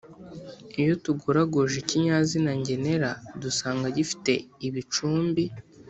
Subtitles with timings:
[0.81, 3.09] iyo tugoragoje ikinyazina ngenera
[3.41, 4.33] dusanga gifite
[4.67, 5.43] ibicumbi